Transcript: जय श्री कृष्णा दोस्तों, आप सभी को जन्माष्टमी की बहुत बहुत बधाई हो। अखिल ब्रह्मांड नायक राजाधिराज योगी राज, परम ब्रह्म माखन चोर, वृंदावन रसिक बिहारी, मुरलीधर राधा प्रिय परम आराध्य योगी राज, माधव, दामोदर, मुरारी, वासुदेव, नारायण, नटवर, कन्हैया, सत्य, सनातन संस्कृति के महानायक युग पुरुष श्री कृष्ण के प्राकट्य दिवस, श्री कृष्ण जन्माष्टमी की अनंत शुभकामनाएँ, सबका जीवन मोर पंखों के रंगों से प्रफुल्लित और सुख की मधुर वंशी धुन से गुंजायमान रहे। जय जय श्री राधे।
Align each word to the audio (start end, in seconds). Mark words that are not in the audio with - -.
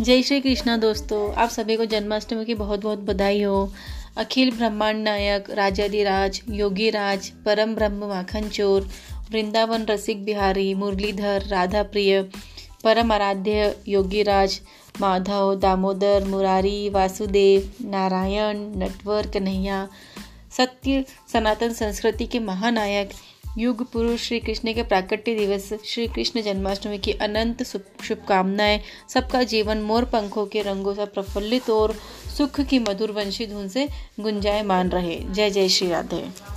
जय 0.00 0.22
श्री 0.22 0.40
कृष्णा 0.40 0.76
दोस्तों, 0.76 1.34
आप 1.34 1.48
सभी 1.48 1.76
को 1.76 1.84
जन्माष्टमी 1.84 2.44
की 2.44 2.54
बहुत 2.54 2.80
बहुत 2.80 2.98
बधाई 2.98 3.42
हो। 3.42 3.72
अखिल 4.16 4.50
ब्रह्मांड 4.50 5.02
नायक 5.02 5.50
राजाधिराज 5.50 6.40
योगी 6.50 6.90
राज, 6.90 7.28
परम 7.44 7.74
ब्रह्म 7.74 8.08
माखन 8.08 8.48
चोर, 8.48 8.88
वृंदावन 9.32 9.84
रसिक 9.84 10.24
बिहारी, 10.24 10.74
मुरलीधर 10.74 11.42
राधा 11.42 11.82
प्रिय 11.82 12.22
परम 12.84 13.12
आराध्य 13.12 13.76
योगी 13.88 14.22
राज, 14.22 14.60
माधव, 15.00 15.54
दामोदर, 15.54 16.24
मुरारी, 16.24 16.88
वासुदेव, 16.88 17.72
नारायण, 17.84 18.56
नटवर, 18.82 19.26
कन्हैया, 19.26 19.88
सत्य, 20.56 21.04
सनातन 21.32 21.72
संस्कृति 21.72 22.26
के 22.26 22.38
महानायक 22.38 23.10
युग 23.58 23.92
पुरुष 23.92 24.20
श्री 24.20 24.40
कृष्ण 24.40 24.72
के 24.74 24.82
प्राकट्य 24.82 25.34
दिवस, 25.34 25.72
श्री 25.84 26.06
कृष्ण 26.08 26.42
जन्माष्टमी 26.42 26.98
की 26.98 27.12
अनंत 27.12 27.62
शुभकामनाएँ, 27.62 28.80
सबका 29.08 29.42
जीवन 29.42 29.78
मोर 29.78 30.04
पंखों 30.04 30.46
के 30.46 30.62
रंगों 30.62 30.94
से 30.94 31.04
प्रफुल्लित 31.04 31.70
और 31.70 31.94
सुख 32.38 32.60
की 32.60 32.78
मधुर 32.78 33.10
वंशी 33.10 33.46
धुन 33.46 33.68
से 33.68 33.88
गुंजायमान 34.20 34.90
रहे। 34.90 35.20
जय 35.20 35.50
जय 35.50 35.68
श्री 35.68 35.88
राधे। 35.88 36.51